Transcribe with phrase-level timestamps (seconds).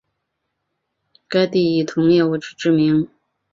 [1.27, 2.21] 该地以铜业
[2.57, 3.07] 知名。